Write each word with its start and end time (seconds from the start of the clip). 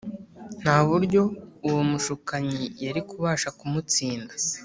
nta 0.61 0.77
buryo 0.87 1.21
uwo 1.67 1.81
mushukanyi 1.89 2.61
yari 2.85 3.01
kubasha 3.09 3.49
kumutsinda 3.57 4.33